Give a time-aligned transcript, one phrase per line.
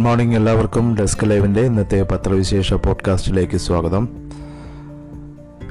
[0.00, 0.96] Good morning എല്ലാവർക്കും.
[0.96, 4.08] Desk ലൈവിന്റെ ഇന്നത്തെ പത്രവിശേഷ പോഡ്കാസ്റ്റിലേക്ക് സ്വാഗതം.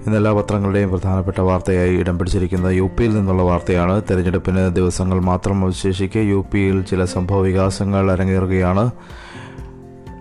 [0.05, 4.01] ഇന്നെല്ലാ പത്രങ്ങളുടെയും പ്രധാനപ്പെട്ട വാർത്തയായി ഇടം പിടിച്ചിരിക്കുന്നത് യു പിയിൽ നിന്നുള്ള വാർത്തയാണ്.
[4.11, 8.91] തെരഞ്ഞെടുപ്പിന് ദിവസങ്ങൾ മാത്രം അവശേഷിക്കെ യു പിയിൽ ചില സംഭവ വികാസങ്ങൾ അരങ്ങേറുകയാണ്.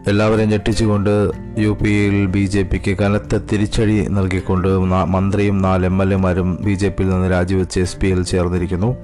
[0.07, 6.59] എല്ലാവരെയും ഞെട്ടിച്ചുകൊണ്ട് യു പിയിൽ ബി ജെ പിക്ക് കനത്ത തിരിച്ചടി നൽകിക്കൊണ്ട് മന്ത്രിയും നാല് എം എൽ എമാരും
[6.64, 8.96] ബി ജെ പിയിൽ നിന്ന് രാജിവെച്ച് എസ് പിയിൽ ചേർന്നിരിക്കുന്നു.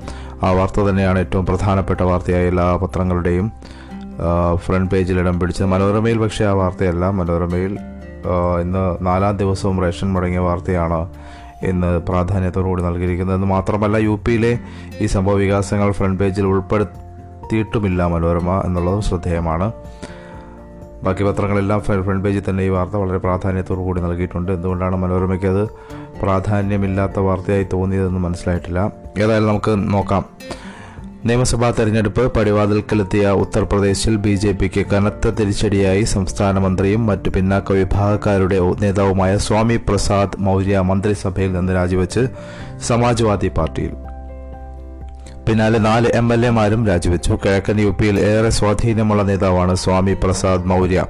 [0.43, 3.53] ആ വാർത്ത തന്നെയാണ് ഏറ്റവും പ്രധാനപ്പെട്ട വാർത്തയായ എല്ലാ പത്രങ്ങളുടെയും.
[4.55, 5.67] ഫ്രണ്ട് പേജിൽ ഇടം പിടിച്ചത്.
[5.67, 7.11] മനോരമയിൽ പക്ഷേ ആ വാർത്തയല്ല.
[7.11, 7.73] മനോരമയിൽ
[8.61, 11.01] ഇന്ന് നാലാം ദിവസവും റേഷൻ മുടങ്ങിയ വാർത്തയാണ്
[11.63, 13.45] ഇന്ന് പ്രാധാന്യത്തോടുകൂടി നൽകിയിരിക്കുന്നത്.
[13.45, 14.59] മാത്രമല്ല യു പിയിലെ
[15.01, 19.73] ഈ സംഭവ വികാസങ്ങൾ ഫ്രണ്ട് പേജിൽ ഉൾപ്പെടുത്തിയിട്ടുമില്ല മനോരമ എന്നുള്ളതും ശ്രദ്ധേയമാണ്.
[21.05, 24.53] ബാക്കി പത്രങ്ങളെല്ലാം ഫ്രണ്ട് പേജിൽ തന്നെ ഈ വാർത്ത വളരെ പ്രാധാന്യത്തോടു കൂടി നൽകിയിട്ടുണ്ട്.
[24.53, 25.65] എന്തുകൊണ്ടാണ് മനോരമയ്ക്ക് അത്
[26.23, 28.93] പ്രാധാന്യമില്ലാത്ത വാർത്തയായി തോന്നിയതെന്ന് മനസ്സിലായിട്ടില്ല.
[29.19, 30.25] ഏതായാലും നമുക്ക് നോക്കാം.
[31.25, 39.35] നിയമസഭാ തെരഞ്ഞെടുപ്പ് പടിവാതിൽക്കലെത്തിയ ഉത്തർപ്രദേശിൽ ബി ജെ പിക്ക് കനത്ത തിരിച്ചടിയായി സംസ്ഥാന മന്ത്രിയും മറ്റു പിന്നാക്ക വിഭാഗക്കാരുടെ നേതാവുമായ
[39.39, 42.25] സ്വാമി പ്രസാദ് മൗര്യ മന്ത്രിസഭയിൽ നിന്ന് രാജിവെച്ച്
[42.83, 43.95] സമാജ്വാദി പാർട്ടിയിൽ
[45.49, 47.39] പിന്നാലെ നാല് എം എൽ എമാരും രാജിവെച്ചു.
[47.45, 51.05] കിഴക്കൻ യു പിയിൽ ഏറെ സ്വാധീനമുള്ള നേതാവാണ് സ്വാമി പ്രസാദ് മൗര്യ.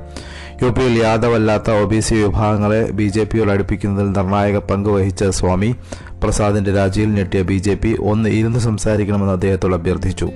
[0.63, 5.75] യു പിയിൽ യാദവല്ലാത്ത ഒ ബി സി വിഭാഗങ്ങളെ ബി ജെ പിയോട് അടുപ്പിക്കുന്നതിൽ നിർണായക പങ്ക് വഹിച്ച സ്വാമി
[6.23, 10.29] പ്രസാദിന്റെ രാജിയിൽ ഞെട്ടിയ ബി ജെ പി ഒന്ന് ഇരുന്ന് സംസാരിക്കണമെന്ന് അദ്ദേഹത്തോട് അഭ്യർത്ഥിച്ചു.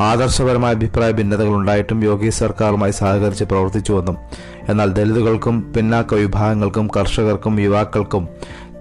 [0.00, 4.16] ആദർശപരമായ അഭിപ്രായ ഭിന്നതകൾ ഉണ്ടായിട്ടും യോഗി സർക്കാരുമായി സഹകരിച്ച് പ്രവർത്തിച്ചുവെന്നും
[4.68, 8.28] എന്നാൽ ദലിതുകൾക്കും പിന്നാക്ക വിഭാഗങ്ങൾക്കും കർഷകർക്കും യുവാക്കൾക്കും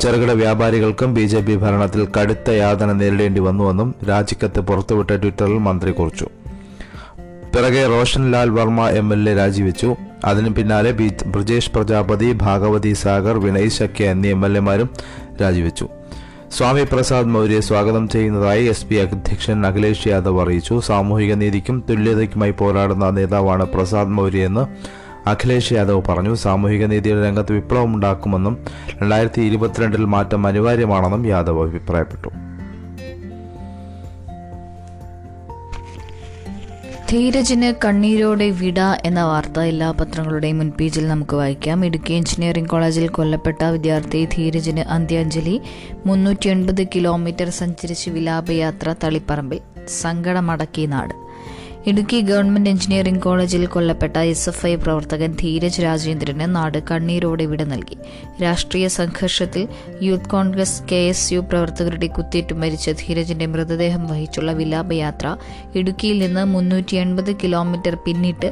[0.02, 6.28] ചെറുകിട വ്യാപാരികൾക്കും ബി ജെ പി ഭരണത്തിൽ കടുത്ത യാതന നേരിടേണ്ടി വന്നുവെന്നും രാജിക്കത്ത് പുറത്തുവിട്ട ട്വിറ്ററിൽ മന്ത്രി കുറിച്ചു.
[7.56, 9.96] പിറകെ Roshan Lal Varma M L A രാജിവെച്ചു.
[10.26, 14.90] അതിനു പിന്നാലെ ബി ബ്രജേഷ് പ്രജാപതി ഭാഗവതി സാഗർ വിനയ് ശക്യ എന്നീ എം എൽ എമാരും
[15.42, 15.88] രാജിവെച്ചു.
[16.58, 20.82] സ്വാമി പ്രസാദ് മൗര്യയെ സ്വാഗതം ചെയ്യുന്നതായി എസ് പി അധ്യക്ഷൻ അഖിലേഷ് യാദവ് അറിയിച്ചു.
[20.86, 27.96] സാമൂഹിക നീതിക്കും തുല്യതയ്ക്കുമായി പോരാടുന്ന നേതാവാണ് പ്രസാദ് മൗര്യ എന്ന് അഖിലേഷ് യാദവ് പറഞ്ഞു സാമൂഹിക നീതിയുടെ രംഗത്ത് വിപ്ലവം
[27.96, 28.58] ഉണ്ടാക്കുമെന്നും
[29.02, 32.30] രണ്ടായിരത്തി ഇരുപത്തിരണ്ടിൽ മാറ്റം അനിവാര്യമാണെന്നും യാദവ് അഭിപ്രായപ്പെട്ടു.
[37.10, 41.86] ധീരജിന് കണ്ണീരോടെ വിട എന്ന വാർത്ത എല്ലാ പത്രങ്ങളുടെയും മുൻപേജിൽ നമുക്ക് വായിക്കാം.
[41.86, 45.62] ഇടുക്കി എഞ്ചിനീയറിംഗ് കോളേജിൽ കൊല്ലപ്പെട്ട വിദ്യാർത്ഥി ധീരജിന് അന്ത്യാഞ്ജലി
[46.06, 49.60] മുന്നൂറ്റി എൺപത് കിലോമീറ്റർ സഞ്ചരിച്ച് വിലാപയാത്ര തളിപ്പറമ്പിൽ.
[49.88, 51.27] സങ്കടമടക്കി നാട്.
[51.90, 57.98] ഇടുക്കി ഗവൺമെന്റ് എഞ്ചിനീയറിംഗ് കോളേജിൽ കൊല്ലപ്പെട്ട എസ് എഫ് ഐ പ്രവർത്തകൻ ധീരജ് രാജേന്ദ്രന് നാട് കണ്ണീരോടെ വിട നൽകി.
[58.42, 59.64] രാഷ്ട്രീയ സംഘർഷത്തിൽ
[60.02, 65.38] youth Congress K S U പ്രവർത്തകരുടെ കുത്തേറ്റ് മരിച്ച ധീരജിന്റെ മൃതദേഹം വഹിച്ചുള്ള വിലാപയാത്ര
[65.76, 68.52] ഇടുക്കിയിൽ നിന്ന് മുന്നൂറ്റി എൺപത് കിലോമീറ്റർ പിന്നിട്ട്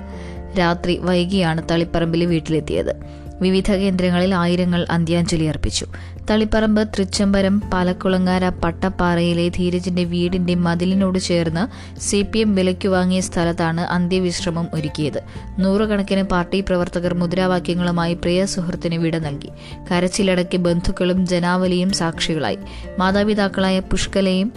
[0.58, 2.94] രാത്രി വൈകിയാണ് തളിപ്പറമ്പിലെ വീട്ടിലെത്തിയത്.
[3.42, 5.86] വിവിധ കേന്ദ്രങ്ങളിൽ ആയിരങ്ങൾ അന്ത്യാഞ്ജലി അർപ്പിച്ചു.
[6.30, 11.64] തളിപ്പറമ്പ് തൃച്ചംബരം പാലക്കുളങ്ങാര പട്ടപ്പാറയിലെ ധീരജിന്റെ വീടിന്റെ മതിലിനോട് ചേർന്ന്
[12.00, 15.22] സി പി എം വിലയ്ക്ക് വാങ്ങിയ സ്ഥലത്താണ് അന്ത്യവിശ്രമം ഒരുക്കിയത്.
[15.60, 19.50] നൂറുകണക്കിന് പാർട്ടി പ്രവർത്തകർ മുദ്രാവാക്യങ്ങളുമായി പ്രിയ സുഹൃത്തിന് വിട നൽകി.
[19.92, 22.58] കരച്ചിലടക്കി ബന്ധുക്കളും ജനാവലിയും സാക്ഷികളായി.
[23.00, 24.54] മാതാപിതാക്കളായ പുഷ്കലയും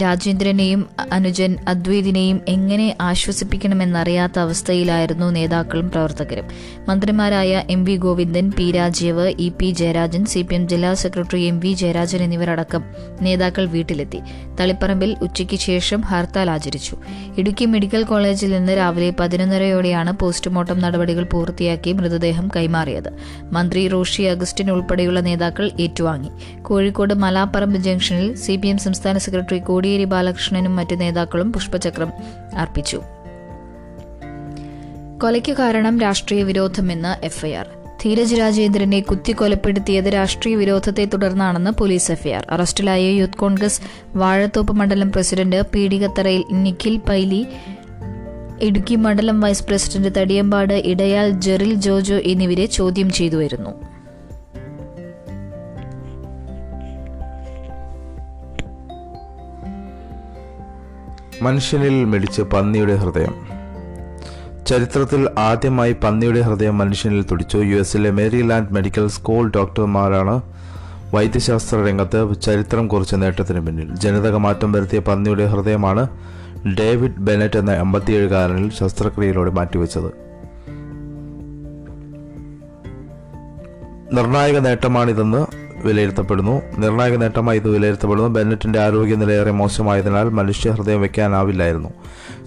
[0.00, 6.44] രാജേന്ദ്രനെയും അനുജൻ അദ്വൈതിനെയും എങ്ങനെ ആശ്വസിപ്പിക്കണമെന്നറിയാത്ത അവസ്ഥയിലായിരുന്നു നേതാക്കളും പ്രവർത്തകരും.
[6.88, 11.60] മന്ത്രിമാരായ M V Govindan P Rajeev E P Jayarajan C P M ജില്ലാ സെക്രട്ടറി എം
[11.60, 12.84] വി ജയരാജൻ എന്നിവരടക്കം
[13.22, 14.20] നേതാക്കൾ വീട്ടിലെത്തി.
[14.60, 16.96] തളിപ്പറമ്പിൽ ഉച്ചയ്ക്ക് ശേഷം ഹർത്താൽ ആചരിച്ചു.
[17.38, 23.10] ഇടുക്കി മെഡിക്കൽ കോളേജിൽ നിന്ന് രാവിലെ പതിനൊന്നരയോടെയാണ് പോസ്റ്റ്മോർട്ടം നടപടികൾ പൂർത്തിയാക്കി മൃതദേഹം കൈമാറിയത്.
[23.52, 26.30] മന്ത്രി റോഷി അഗസ്റ്റിൻ ഉൾപ്പെടെയുള്ള നേതാക്കൾ ഏറ്റുവാങ്ങി.
[26.62, 32.12] കോഴിക്കോട് മലാപ്പറമ്പ് ജംഗ്ഷനിൽ സി സംസ്ഥാന സെക്രട്ടറി കോടിയേരി ബാലകൃഷ്ണനും മറ്റ് നേതാക്കളും പുഷ്പചക്രം
[32.54, 33.02] അർപ്പിച്ചു.
[35.22, 37.66] കൊലയ്ക്ക് കാരണം രാഷ്ട്രീയ വിരോധമെന്ന് എഫ്ഐആർ.
[38.02, 42.46] ധീരജ് രാജേന്ദ്രനെ കുത്തിക്കൊലപ്പെടുത്തിയത് രാഷ്ട്രീയ വിരോധത്തെ തുടർന്നാണെന്ന് പോലീസ് എഫ്ഐആർ.
[42.50, 43.80] അറസ്റ്റിലായ യൂത്ത് കോൺഗ്രസ്
[44.14, 47.46] വാഴത്തോപ്പ് മണ്ഡലം പ്രസിഡന്റ് പീഡികത്തറയിൽ നിഖിൽ പൈലി
[48.60, 53.36] ഇടുക്കി മണ്ഡലം വൈസ് പ്രസിഡന്റ് തടിയമ്പാട് ഇടയാൽ ജെറിൽ ജോജോ എന്നിവരെ ചോദ്യം ചെയ്തു
[61.42, 63.34] മനുഷ്യനിൽ മിടിച്ച് പന്നിയുടെ ഹൃദയം.
[64.66, 67.58] ചരിത്രത്തിൽ ആദ്യമായി പന്നിയുടെ ഹൃദയം മനുഷ്യനിൽ തുടിച്ചു.
[67.58, 70.42] യു എസിലെ മേരിലാൻഡ് മെഡിക്കൽ സ്കൂൾ ഡോക്ടർമാരാണ്
[71.14, 73.94] വൈദ്യശാസ്ത്ര രംഗത്ത് ചരിത്രം കുറിച്ച നേട്ടത്തിന് പിന്നിൽ.
[73.94, 76.08] ജനിതക മാറ്റം വരുത്തിയ പന്നിയുടെ ഹൃദയമാണ്
[76.80, 80.24] ഡേവിഡ് ബെനറ്റ് എന്ന എൺപത്തിയേഴുകാരനിൽ ശസ്ത്രക്രിയയിലൂടെ മാറ്റിവെച്ചത്.
[84.12, 86.62] നിർണായക നേട്ടമാണിതെന്ന് വിലയിരുത്തപ്പെടുന്നു.
[86.78, 88.28] നിർണായക നേട്ടമായി ഇത് വിലയിരുത്തപ്പെടുന്നു.
[88.28, 91.88] ബെന്നറ്റിന്റെ ആരോഗ്യനിലയേറെ മോശമായതിനാൽ മനുഷ്യ ഹൃദയം വെക്കാനാവില്ലായിരുന്നു.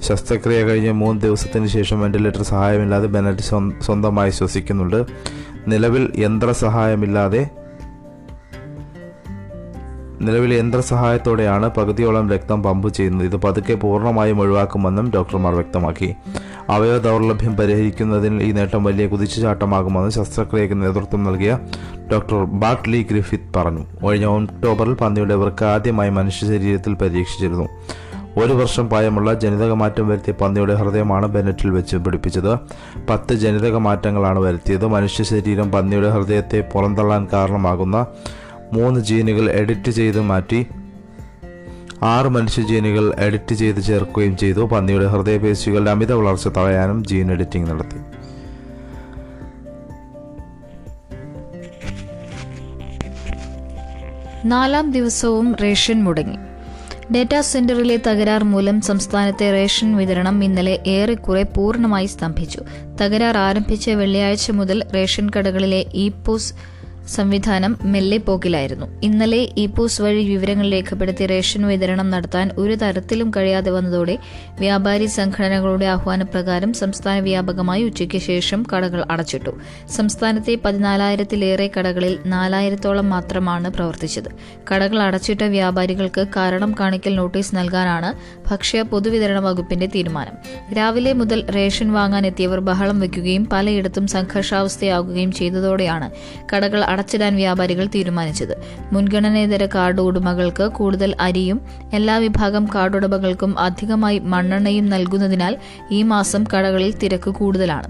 [0.01, 3.39] ശസ്ത്രക്രിയ കഴിഞ്ഞ് മൂന്ന് ദിവസത്തിന് ശേഷം വെന്റിലേറ്റർ സഹായമില്ലാതെ ബെന്നറ്റ്
[3.83, 5.05] സ്വന്തമായി ശ്വസിക്കുന്നുണ്ട്.
[5.67, 6.51] നിലവിൽ യന്ത്ര
[10.21, 13.27] നിലവിലെ യന്ത്രസഹായത്തോടെയാണ് പകുതിയോളം രക്തം പമ്പ് ചെയ്യുന്നത്.
[13.27, 16.15] ഇത് പതുക്കെ പൂർണമായും ഒഴിവാക്കുമെന്നും ഡോക്ടർമാർ വ്യക്തമാക്കി.
[16.69, 21.59] അവയവ ദൗർലഭ്യം പരിഹരിക്കുന്നതിൽ ഈ നേട്ടം വലിയ കുതിച്ചുചാട്ടമാകുമെന്ന് ശസ്ത്രക്രിയയ്ക്ക് നേതൃത്വം നൽകിയ
[22.11, 24.07] ഡോക്ടർ ബാട്ട്ലി ഗ്രിഫിത്ത് പറഞ്ഞു.
[24.07, 27.67] കഴിഞ്ഞ ഒക്ടോബറിൽ പന്നിയുടെ വൃക്ക ആദ്യമായി മനുഷ്യ ശരീരത്തിൽ പരീക്ഷിച്ചിരുന്നു.
[28.43, 32.59] ഒരു വർഷം പ്രായമുള്ള ജനിതക മാറ്റം വരുത്തിയ പന്നിയുടെ ഹൃദയമാണ് ബെനറ്റിൽ വെച്ച് പിടിപ്പിച്ചത്.
[33.09, 34.87] പത്ത് ജനിതക മാറ്റങ്ങളാണ് വരുത്തിയത്.
[34.87, 38.05] മനുഷ്യ ശരീരം പന്നിയുടെ ഹൃദയത്തെ പുറന്തള്ളാൻ കാരണമാകുന്ന
[38.73, 40.67] മൂന്ന് ജീനുകൾ എഡിറ്റ് ചെയ്ത് മാറ്റി
[42.03, 44.59] ആറ് മനുഷ്യ ജീനുകൾ എഡിറ്റ് ചെയ്ത് ചേർക്കുകയും ചെയ്തു.
[44.59, 47.97] പന്നിയുടെ ഹൃദയപേശികളുടെ അമിത വളർച്ച തടയാനും ജീൻ എഡിറ്റിംഗ് നടത്തി.
[54.47, 56.37] നാലാം ദിവസവും റേഷൻ മുടങ്ങി.
[57.13, 62.61] ഡേറ്റാ സെന്ററിലെ തകരാർ മൂലം സംസ്ഥാനത്തെ റേഷൻ വിതരണം ഇന്നലെ ഏറെക്കുറെ പൂർണമായി സ്തംഭിച്ചു.
[63.01, 66.53] തകരാർ ആരംഭിച്ച വെള്ളിയാഴ്ച മുതൽ റേഷൻ കടകളിലെ ഇ പോസ്
[67.07, 73.71] സംവിധാനം മെല്ലെ പോക്കിലായിരുന്നു ഇന്നലെ ഇ പോസ് വഴി വിവരങ്ങൾ രേഖപ്പെടുത്തി റേഷൻ വിതരണം നടത്താൻ ഒരു തരത്തിലും കഴിയാതെ
[73.71, 74.17] വന്നതോടെ
[74.59, 79.53] വ്യാപാരി സംഘടനകളുടെ ആഹ്വാനപ്രകാരം സംസ്ഥാന വ്യാപകമായി ഉച്ചയ്ക്ക് ശേഷം കടകൾ അടച്ചിട്ടു.
[79.95, 84.29] സംസ്ഥാനത്തെ പതിനാലായിരത്തിലേറെ കടകളിൽ നാലായിരത്തോളം മാത്രമാണ് പ്രവർത്തിച്ചത്.
[84.73, 88.11] കടകൾ അടച്ചിട്ട വ്യാപാരികൾക്ക് കാരണം കാണിക്കൽ നോട്ടീസ് നൽകാനാണ്
[88.49, 90.35] ഭക്ഷ്യ പൊതുവിതരണ വകുപ്പിന്റെ തീരുമാനം.
[90.77, 96.09] രാവിലെ മുതൽ റേഷൻ വാങ്ങാനെത്തിയവർ ബഹളം വയ്ക്കുകയും പലയിടത്തും സംഘർഷാവസ്ഥയാകുകയും ചെയ്തതോടെയാണ്
[96.53, 98.57] കടകൾ അടച്ചിടാൻ വ്യാപാരികൾ തീരുമാനിച്ചത്.
[98.91, 101.61] മുൻഗണനേതര കാർഡ് ഉടമകൾക്ക് കൂടുതൽ അരിയും
[101.93, 105.57] എല്ലാ വിഭാഗം കാർഡുടമകൾക്കും അധികമായി മണ്ണെണ്ണയും നൽകുന്നതിനാൽ
[105.91, 107.87] ഈ മാസം കടകളിൽ തിരക്ക് കൂടുതലാണ്.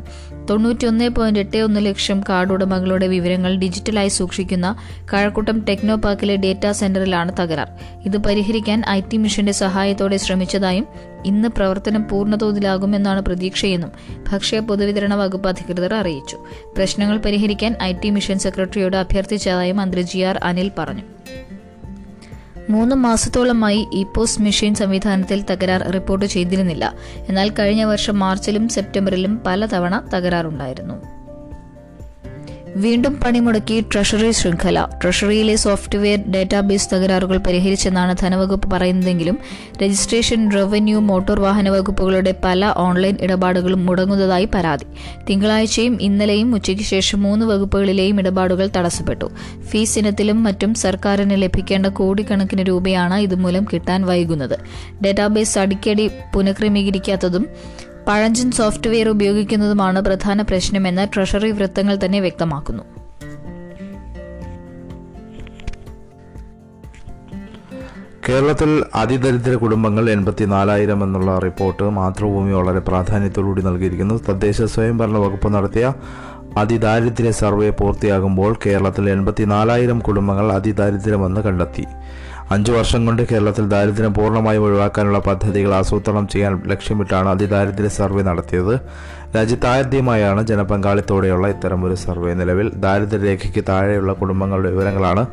[0.49, 4.75] തൊണ്ണൂറ്റിയൊന്ന് പോയിന്റ് എട്ട് ഒന്ന് ലക്ഷം കാർഡ് ഉടമകളുടെ വിവരങ്ങൾ ഡിജിറ്റലായി സൂക്ഷിക്കുന്ന
[5.13, 7.69] കഴക്കൂട്ടം ടെക്നോ പാർക്കിലെ ഡേറ്റാ സെന്ററിലാണ് തകരാർ.
[8.05, 10.87] ഇത് പരിഹരിക്കാൻ ഐ ടി മിഷന്റെ സഹായത്തോടെ ശ്രമിച്ചതായും
[11.27, 13.91] ഇന്ന് പ്രവർത്തനം പൂർണതോതിലാകുമെന്നാണ് പ്രതീക്ഷയെന്നും
[14.31, 16.37] ഭക്ഷ്യ പൊതുവിതരണ വകുപ്പ് അധികൃതർ അറിയിച്ചു.
[16.77, 21.01] പ്രശ്നങ്ങൾ പരിഹരിക്കാൻ ഐ ടി മിഷൻ സെക്രട്ടറിയോട് അഭ്യർത്ഥിച്ചതായി മന്ത്രി ജി ആർ അനിൽ പറഞ്ഞു.
[22.69, 26.93] മൂന്ന് മാസത്തോളമായി ഇ പോസ്റ്റ് മെഷീൻ സംവിധാനത്തിൽ തകരാർ റിപ്പോർട്ട് ചെയ്തിരുന്നില്ല.
[27.29, 31.16] എന്നാൽ കഴിഞ്ഞ വർഷം മാർച്ചിലും സെപ്റ്റംബറിലും പലതവണ തകരാറുണ്ടായിരുന്നു.
[32.83, 34.87] വീണ്ടും പണിമുടക്കി ട്രഷറി ശൃംഖല.
[35.03, 39.37] ട്രഷറിയിലെ സോഫ്റ്റ്വെയർ ഡാറ്റാബേസ് തകരാറുകൾ പരിഹരിച്ചെന്നാണ് ധനവകുപ്പ് പറയുന്നതെങ്കിലും
[39.83, 44.85] രജിസ്ട്രേഷൻ റവന്യൂ മോട്ടോർ വാഹന വകുപ്പുകളുടെ പല ഓൺലൈൻ ഇടപാടുകളും മുടങ്ങുന്നതായി പരാതി.
[45.29, 49.29] തിങ്കളാഴ്ചയും ഇന്നലെയും ഉച്ചയ്ക്ക് ശേഷം മൂന്ന് വകുപ്പുകളിലെയും ഇടപാടുകൾ തടസ്സപ്പെട്ടു.
[49.69, 54.59] ഫീസ് ഇനത്തിലും മറ്റും സർക്കാരിന് ലഭിക്കേണ്ട കോടിക്കണക്കിന് രൂപയാണ് ഇതുമൂലം കിട്ടാൻ വൈകുന്നത്.
[55.05, 57.47] ഡാറ്റാബേസ് അടിക്കടി പുനഃക്രമീകരിക്കാത്തതും
[58.07, 62.83] പഴഞ്ചൻ സോഫ്റ്റ്വെയർ ഉപയോഗിക്കുന്നതുമാണ് പ്രധാന പ്രശ്നമെന്ന് ട്രഷറി വൃത്തങ്ങൾ തന്നെ വ്യക്തമാക്കുന്നു.
[68.29, 74.19] കേരളത്തിൽ അതിദരിദ്ര കുടുംബങ്ങൾ എൺപത്തിനാലായിരം എന്നുള്ള റിപ്പോർട്ട് മാതൃഭൂമി വളരെ പ്രാധാന്യത്തോടുകൂടി നൽകിയിരിക്കുന്നു.
[74.29, 75.93] തദ്ദേശ സ്വയംഭരണ വകുപ്പ് നടത്തിയ
[76.57, 81.85] അതിദാരിദ്ര്യ സർവേ പൂർത്തിയാകുമ്പോൾ കേരളത്തിൽ എൺപത്തിനാലായിരം കുടുംബങ്ങൾ അതിദാരിദ്ര്യമെന്ന് കണ്ടെത്തി.
[82.51, 88.79] അഞ്ചു വർഷം കൊണ്ട് കേരളത്തിൽ ദാരിദ്ര്യം പൂർണമായും ഒഴിവാക്കാനുള്ള പദ്ധതികൾ ആസൂത്രണം ചെയ്യാൻ ലക്ഷ്യമിട്ടാണ് അതിദാരിദ്ര്യ സർവേ നടത്തിയത്.
[89.35, 92.71] രാജ്യത്താദ്യമായാണ് ജനപങ്കാളിത്തോടെയുള്ള ഇത്തരമൊരു സർവേ നിലവിൽ.
[92.75, 95.25] ദാരിദ്ര്യരേഖയ്ക്ക് താഴെയുള്ള കുടുംബങ്ങളുടെ വിവരങ്ങളാണ്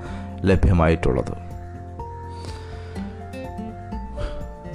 [0.44, 1.44] ലഭ്യമായിട്ടുള്ളത്.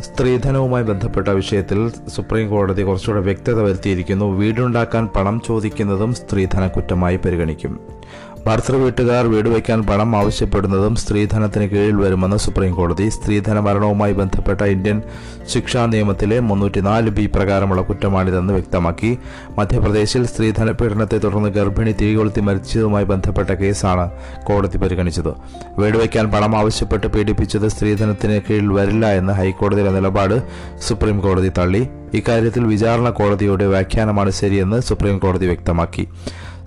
[0.02, 4.26] സ്ത്രീധനവുമായി ബന്ധപ്പെട്ട വിഷയത്തിൽ സുപ്രീം കോടതി കുറച്ചുകൂടെ വ്യക്തത വരുത്തിയിരിക്കുന്നു.
[4.26, 7.99] വീടുണ്ടാക്കാൻ പണം ചോദിക്കുന്നതും സ്ത്രീധന കുറ്റമായി പരിഗണിക്കും.
[8.46, 15.02] ഭർത്തൃ വീട്ടുകാർ വീട് വയ്ക്കാൻ പണം ആവശ്യപ്പെടുന്നതും സ്ത്രീധനത്തിന് കീഴിൽ വരുമെന്ന് സുപ്രീം കോടതി സ്ത്രീധന മരണവുമായി ബന്ധപ്പെട്ട ഇന്ത്യൻ
[15.48, 19.18] ശിക്ഷാ നിയമത്തിലെ മുന്നൂറ്റിനാല് ബി പ്രകാരമുള്ള കുറ്റമാണിതെന്ന് വ്യക്തമാക്കി.
[19.58, 24.12] മധ്യപ്രദേശിൽ സ്ത്രീധന പീഡനത്തെ തുടർന്ന് ഗർഭിണി തീകൊളുത്തി മരിച്ചതുമായി ബന്ധപ്പെട്ട കേസാണ്
[24.44, 25.32] കോടതി പരിഗണിച്ചത്.
[25.80, 30.44] വീട് വയ്ക്കാൻ പണം ആവശ്യപ്പെട്ട് പീഡിപ്പിച്ചത് സ്ത്രീധനത്തിന് കീഴിൽ വരില്ല എന്ന് ഹൈക്കോടതിയുടെ നിലപാട്
[30.88, 31.90] സുപ്രീം കോടതി തള്ളി.
[32.14, 36.08] ഇക്കാര്യത്തിൽ വിചാരണ കോടതിയുടെ വ്യാഖ്യാനമാണ് ശരിയെന്ന് സുപ്രീം കോടതി വ്യക്തമാക്കി.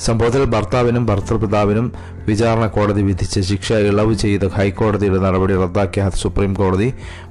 [0.03, 1.87] സംഭവത്തിൽ ഭർത്താവിനും ഭർത്തൃപിതാവിനും
[2.27, 6.89] വിചാരണ കോടതി വിധിച്ച ശിക്ഷ ഇളവ് ചെയ്ത് ഹൈക്കോടതിയുടെ നടപടി റദ്ദാക്കിയ സുപ്രീം കോടതി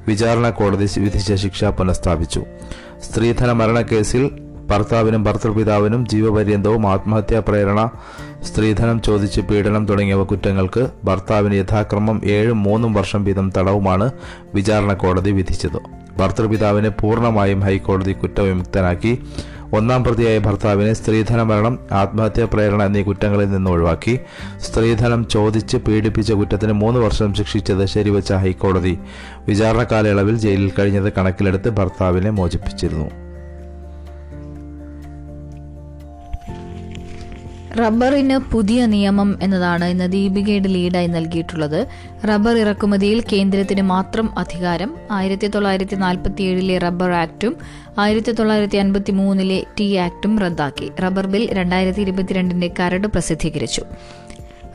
[0.08, 2.44] വിചാരണ കോടതി വിധിച്ച ശിക്ഷ പുനഃസ്ഥാപിച്ചു.
[3.04, 4.30] സ്ത്രീധന മരണക്കേസിൽ
[4.70, 7.90] ഭർത്താവിനും ഭർത്തൃപിതാവിനും ജീവപര്യന്തവും ആത്മഹത്യാ പ്രേരണ
[8.44, 14.12] സ്ത്രീധനം ചോദിച്ച് പീഡനം തുടങ്ങിയവ കുറ്റങ്ങൾക്ക് ഭർത്താവിന് യഥാക്രമം ഏഴും മൂന്നും വർഷം വീതം തടവുമാണ്
[14.56, 15.80] വിചാരണ കോടതി വിധിച്ചത്.
[16.18, 19.13] ഭർത്തൃപിതാവിനെ പൂർണമായും ഹൈക്കോടതി കുറ്റവിമുക്തനാക്കി
[19.74, 24.20] ഒന്നാം പ്രതിയായ ഭർത്താവിനെ സ്ത്രീധന മരണം ആത്മഹത്യാ പ്രേരണ എന്നീ കുറ്റങ്ങളിൽ നിന്ന് ഒഴിവാക്കി.
[24.60, 29.00] സ്ത്രീധനം ചോദിച്ച് പീഡിപ്പിച്ച കുറ്റത്തിന് മൂന്ന് വർഷം ശിക്ഷിച്ചത് ശരിവച്ച ഹൈക്കോടതി.
[29.48, 33.31] വിചാരണ കാലയളവിൽ ജയിലിൽ കഴിഞ്ഞത് കണക്കിലെടുത്ത് ഭർത്താവിനെ മോചിപ്പിച്ചിരുന്നു.
[37.80, 41.88] റബ്ബറിന് പുതിയ നിയമം എന്നതാണ് ഇന്ന് ദീപികയുടെ ലീഡായി നൽകിയിട്ടുള്ളത്.
[42.25, 44.96] റബ്ബർ ഇറക്കുമതിയിൽ കേന്ദ്രത്തിന് മാത്രം അധികാരം.
[45.12, 47.56] ആയിരത്തി തൊള്ളായിരത്തി നാൽപ്പത്തി ഏഴിലെ റബ്ബർ ആക്ടും
[48.00, 50.92] ആയിരത്തി തൊള്ളായിരത്തി അൻപത്തി മൂന്നിലെ ടി ആക്ടും റദ്ദാക്കി.
[51.04, 53.82] റബ്ബർ ബിൽ രണ്ടായിരത്തി ഇരുപത്തിരണ്ടിന്റെ കരട് പ്രസിദ്ധീകരിച്ചു.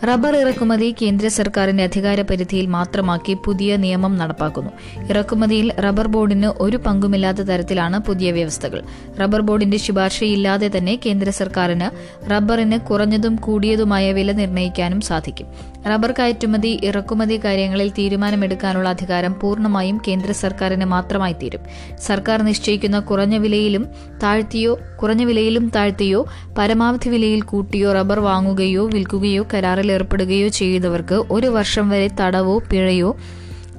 [0.04, 4.70] റബ്ബർ ഇറക്കുമതി കേന്ദ്ര സർക്കാരിന്റെ അധികാര പരിധിയിൽ മാത്രമാക്കി പുതിയ നിയമം നടപ്പാക്കുന്നു.
[5.08, 8.84] ഇറക്കുമതിയിൽ റബ്ബർ ബോർഡിന് ഒരു പങ്കുമില്ലാത്ത തരത്തിലാണ് പുതിയ വ്യവസ്ഥകൾ.
[9.20, 11.90] റബ്ബർ ബോർഡിന്റെ ശുപാർശയില്ലാതെ തന്നെ കേന്ദ്ര സർക്കാരിന്
[12.30, 15.48] റബ്ബറിന് കുറഞ്ഞതും കൂടിയതുമായ വില നിർണയിക്കാനും സാധിക്കും.
[15.86, 21.60] റബ്ബർ കയറ്റുമതി ഇറക്കുമതി കാര്യങ്ങളിൽ തീരുമാനമെടുക്കാനുള്ള അധികാരം പൂർണമായും കേന്ദ്ര സർക്കാരിന് മാത്രമായി തീരും
[21.96, 23.86] സർക്കാർ നിശ്ചയിക്കുന്ന കുറഞ്ഞ വിലയിലും
[24.22, 26.26] താഴ്ത്തിയോ കുറഞ്ഞ വിലയിലും താഴ്ത്തിയോ
[26.58, 33.16] പരമാവധി വിലയിൽ കൂട്ടിയോ റബ്ബർ വാങ്ങുകയോ വിൽക്കുകയോ കരാറിൽ ഏർപ്പെടുകയോ ചെയ്യുന്നവർക്ക് ഒരു വർഷം വരെ തടവോ പിഴയോ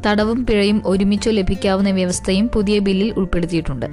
[0.05, 3.85] തടവും പിഴയും ഒരുമിച്ചോ ലഭിക്കാവുന്ന വ്യവസ്ഥയും പുതിയ ബില്ലിൽ ഉൾപ്പെടുത്തിയിട്ടുണ്ട്.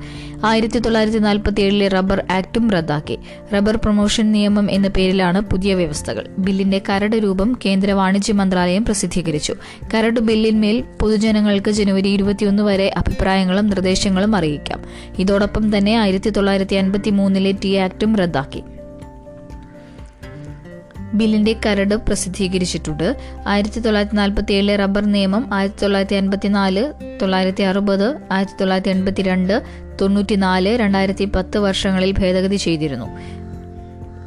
[0.45, 3.19] ആയിരത്തി തൊള്ളായിരത്തി നാൽപ്പത്തി ഏഴിലെ റബ്ബർ ആക്ടും റദ്ദാക്കി.
[3.55, 6.27] റബ്ബർ പ്രൊമോഷൻ നിയമം എന്ന പേരിലാണ് പുതിയ വ്യവസ്ഥകൾ.
[6.39, 9.55] ബില്ലിന്റെ കരട് രൂപം കേന്ദ്ര വാണിജ്യ മന്ത്രാലയം പ്രസിദ്ധീകരിച്ചു.
[9.95, 14.81] കരട് ബില്ലിന്മേൽ പൊതുജനങ്ങൾക്ക് ജനുവരി ഇരുപത്തിയൊന്ന് വരെ അഭിപ്രായങ്ങളും നിർദ്ദേശങ്ങളും അറിയിക്കാം.
[15.19, 18.63] ഇതോടൊപ്പം തന്നെ ആയിരത്തി തൊള്ളായിരത്തി അൻപത്തി മൂന്നിലെ ടി ആക്ടും റദ്ദാക്കി.
[21.15, 23.17] ബില്ലിന്റെ കരട് പ്രസിദ്ധീകരിച്ചിട്ടുണ്ട്.
[23.47, 26.93] ആയിരത്തി തൊള്ളായിരത്തി നാൽപ്പത്തി ഏഴിലെ റബ്ബർ നിയമം ആയിരത്തി തൊള്ളായിരത്തി അൻപത്തിനാല്
[27.23, 29.63] തൊള്ളായിരത്തി അറുപത് ആയിരത്തി തൊള്ളായിരത്തി എൺപത്തിരണ്ട്
[30.01, 33.09] തൊണ്ണൂറ്റിനാല് രണ്ടായിരത്തി പത്ത് വർഷങ്ങളിൽ ഭേദഗതി ചെയ്തിരുന്നു.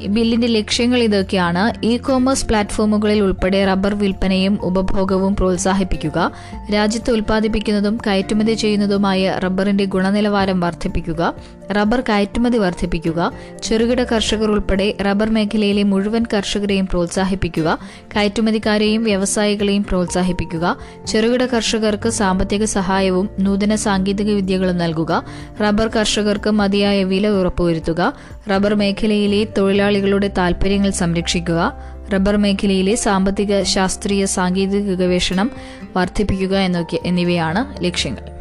[0.06, 1.86] ബില്ലിന്റെ ലക്ഷ്യങ്ങൾ ഇതൊക്കെയാണ്.
[1.86, 6.32] ഇ കോമേഴ്സ് പ്ലാറ്റ്ഫോമുകളിൽ ഉൾപ്പെടെ റബ്ബർ വിൽപ്പനയും ഉപഭോഗവും പ്രോത്സാഹിപ്പിക്കുക
[6.74, 11.34] രാജ്യത്ത് ഉൽപ്പാദിപ്പിക്കുന്നതും കയറ്റുമതി ചെയ്യുന്നതുമായ റബ്ബറിന്റെ ഗുണനിലവാരം വർദ്ധിപ്പിക്കുക
[11.72, 17.78] റബ്ബർ കയറ്റുമതി വർദ്ധിപ്പിക്കുക ചെറുകിട കർഷകർ ഉൾപ്പെടെ റബ്ബർ മേഖലയിലെ മുഴുവൻ കർഷകരെയും പ്രോത്സാഹിപ്പിക്കുക
[18.14, 20.76] കയറ്റുമതിക്കാരെയും വ്യവസായികളെയും പ്രോത്സാഹിപ്പിക്കുക
[21.06, 25.22] ചെറുകിട കർഷകർക്ക് സാമ്പത്തിക സഹായവും നൂതന സാങ്കേതിക വിദ്യകളും നൽകുക
[25.60, 28.12] റബ്ബർ കർഷകർക്ക് മതിയായ വില ഉറപ്പുവരുത്തുക
[28.50, 31.72] റബ്ബർ മേഖലയിലെ തൊഴിലാളികളുടെ താൽപര്യങ്ങൾ സംരക്ഷിക്കുക
[32.14, 35.50] റബ്ബർ മേഖലയിലെ സാമ്പത്തിക ശാസ്ത്രീയ സാങ്കേതിക ഗവേഷണം
[35.96, 38.38] വർദ്ധിപ്പിക്കുക എന്നൊക്കെ എന്നിവയാണ് ലക്ഷ്യങ്ങൾ.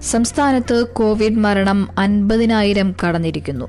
[0.00, 3.66] സംസ്ഥാനത്ത് കോവിഡ് മരണം അൻപതിനായിരം കടന്നിരിക്കുന്നു.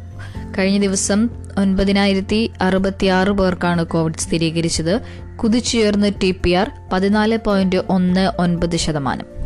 [0.58, 5.02] കഴിഞ്ഞ ദിവസം ഒൻപതിനായിരത്തി അറുപത്തിയാറ് പേർക്കാണ് കോവിഡ് സ്ഥിരീകരിച്ചത്.
[5.36, 9.39] കുതിച്ചുയർന്ന് ടി പി ആർ പതിനാല് പോയിന്റ് ഒന്ന് ഒൻപത് ശതമാനം.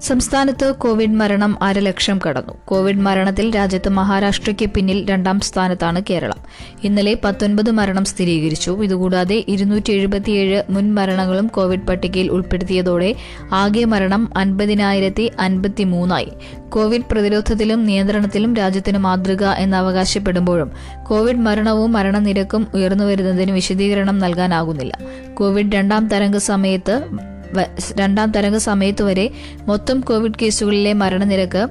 [0.00, 2.54] സംസ്ഥാനത്ത് കോവിഡ് മരണം അരലക്ഷം കടന്നു.
[2.64, 6.36] കോവിഡ് മരണത്തിൽ രാജ്യത്ത് മഹാരാഷ്ട്രയ്ക്ക് പിന്നിൽ രണ്ടാം സ്ഥാനത്താണ് കേരളം.
[6.84, 8.84] ഇന്നലെ പത്തൊൻപത് മരണം സ്ഥിരീകരിച്ചു.
[8.84, 13.14] ഇതുകൂടാതെ ഇരുന്നൂറ്റി എഴുപത്തിയേഴ് മുൻ മരണങ്ങളും കോവിഡ് പട്ടികയിൽ ഉൾപ്പെടുത്തിയതോടെ
[13.52, 16.28] ആകെ മരണം അൻപതിനായിരത്തി അൻപത്തി മൂന്നായി
[16.68, 20.70] കോവിഡ് പ്രതിരോധത്തിലും നിയന്ത്രണത്തിലും രാജ്യത്തിന് മാതൃക എന്ന് അവകാശപ്പെടുമ്പോഴും
[21.02, 24.98] കോവിഡ് മരണവും മരണനിരക്കും ഉയർന്നുവരുന്നതിന് വിശദീകരണം നൽകാനാകുന്നില്ല.
[25.34, 27.29] കോവിഡ് രണ്ടാം തരംഗ സമയത്ത്
[27.96, 29.30] രണ്ടാം തരംഗ സമയത്ത് വരെ
[29.66, 31.68] മൊത്തം കോവിഡ് കേസുകളിലെ മരണനിരക്ക്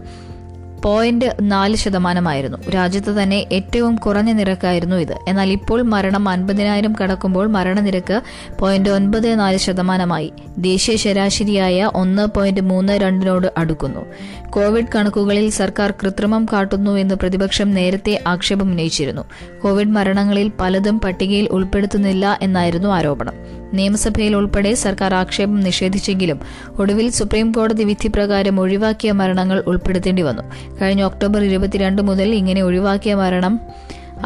[0.85, 2.69] പോയിന്റ് നാല് ശതമാനമായിരുന്നു.
[2.69, 5.17] രാജ്യത്ത് തന്നെ ഏറ്റവും കുറഞ്ഞ നിരക്കായിരുന്നു ഇത്.
[5.27, 8.21] എന്നാൽ ഇപ്പോൾ മരണം അൻപതിനായിരം കടക്കുമ്പോൾ മരണനിരക്ക്
[8.59, 10.33] പോയിന്റ് ഒൻപത് നാല് ശതമാനമായി.
[10.57, 14.05] ദേശീയ ശരാശരിയായ ഒന്ന് പോയിന്റ് മൂന്ന് രണ്ടിനോട് അടുക്കുന്നു.
[14.49, 19.21] കോവിഡ് കണക്കുകളിൽ സർക്കാർ കൃത്രിമം കാട്ടുന്നു എന്ന് പ്രതിപക്ഷം നേരത്തെ ആക്ഷേപം ഉന്നയിച്ചിരുന്നു.
[19.63, 23.58] കോവിഡ് മരണങ്ങളിൽ പലതും പട്ടികയിൽ ഉൾപ്പെടുത്തുന്നില്ല എന്നായിരുന്നു ആരോപണം.
[23.73, 26.39] നിയമസഭയിൽ ഉൾപ്പെടെ സർക്കാർ ആക്ഷേപം നിഷേധിച്ചെങ്കിലും
[26.79, 30.43] ഒടുവിൽ സുപ്രീം കോടതി വിധി പ്രകാരം ഒഴിവാക്കിയ മരണങ്ങൾ ഉൾപ്പെടുത്തേണ്ടി വന്നു.
[30.81, 33.59] കഴിഞ്ഞ ഒക്ടോബർ ഇരുപത്തിരണ്ട് മുതൽ ഇങ്ങനെ ഒഴിവാക്കിയ മരണം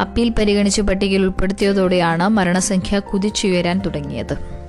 [0.00, 4.63] അപ്പീൽ പരിഗണിച്ച് പട്ടികയിൽ ഉൾപ്പെടുത്തിയതോടെയാണ് മരണസംഖ്യ കുതിച്ചുയരാൻ തുടങ്ങിയത്.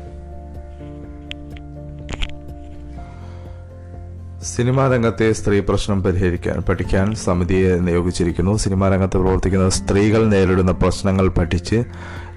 [4.53, 8.57] സിനിമാ രംഗത്തെ സ്ത്രീ പ്രശ്നം പരിഹരിക്കാൻ പഠിക്കാൻ സമിതിയെ നിയോഗിച്ചിരിക്കുന്നു.
[8.57, 11.77] സിനിമാ രംഗത്ത് പ്രവർത്തിക്കുന്ന സ്ത്രീകൾ നേരിടുന്ന പ്രശ്നങ്ങൾ പഠിച്ച്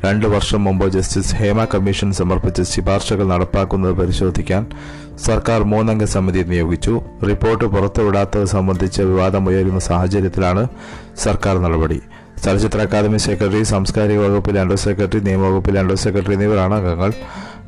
[0.05, 4.65] രണ്ട് വർഷം മുമ്പ് ജസ്റ്റിസ് ഹേമ കമ്മീഷൻ സമർപ്പിച്ച ശുപാർശകൾ നടപ്പാക്കുന്നത് പരിശോധിക്കാൻ
[5.27, 7.01] സർക്കാർ മൂന്നംഗ സമിതി നിയോഗിച്ചു.
[7.29, 10.65] റിപ്പോർട്ട് പുറത്തുവിടാത്തത് സംബന്ധിച്ച് വിവാദമുയരുന്ന സാഹചര്യത്തിലാണ്
[11.17, 12.01] സർക്കാർ നടപടി.
[12.45, 17.13] ചലച്ചിത്ര അക്കാദമി സെക്രട്ടറി സാംസ്കാരിക വകുപ്പിലെ അണ്ടർ സെക്രട്ടറി നിയമവകുപ്പിലെ അണ്ടർ സെക്രട്ടറി എന്നിവരാണ് അംഗങ്ങൾ.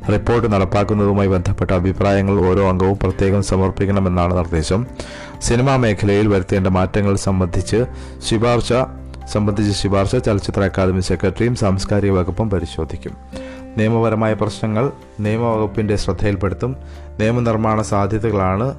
[0.08, 4.86] റിപ്പോർട്ട് നടപ്പാക്കുന്നതുമായി ബന്ധപ്പെട്ട അഭിപ്രായങ്ങൾ ഓരോ അംഗവും പ്രത്യേകം സമർപ്പിക്കണമെന്നാണ് നിർദ്ദേശം.
[5.42, 7.84] സിനിമാ മേഖലയിൽ വരുത്തേണ്ട മാറ്റങ്ങൾ സംബന്ധിച്ച്
[8.28, 8.72] ശുപാർശ
[9.32, 13.12] സംബന്ധിച്ച് ശുപാർശ ചലച്ചിത്ര അക്കാദമി സെക്രട്ടറിയും സാംസ്കാരിക വകുപ്പും പരിശോധിക്കും.
[13.78, 16.76] നിയമപരമായ പ്രശ്നങ്ങൾ നിയമവകുപ്പിന്റെ ശ്രദ്ധയിൽപ്പെടുത്തും.
[17.20, 18.74] നിയമനിർമ്മാണ സാധ്യതകളാണ്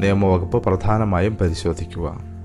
[0.00, 2.35] നിയമവകുപ്പ് പ്രധാനമായും പരിശോധിക്കുക.